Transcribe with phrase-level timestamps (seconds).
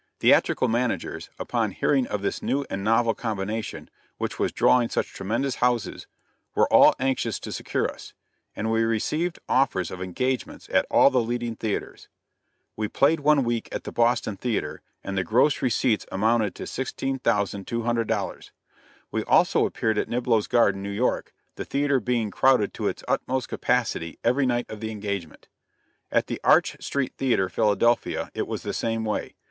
[0.19, 5.57] Theatrical managers, upon hearing of this new and novel combination; which was drawing such tremendous
[5.57, 6.07] houses,
[6.55, 8.13] were all anxious to secure us;
[8.55, 12.07] and we received offers of engagements at all the leading theaters.
[12.75, 18.51] We played one week at the Boston Theater, and the gross receipts amounted to $16,200.
[19.11, 23.49] We also appeared at Niblo's Garden, New York, the theater being crowded to its utmost
[23.49, 25.47] capacity every night of the engagement.
[26.11, 29.35] At the Arch Street Theater, Philadelphia, it was the same way.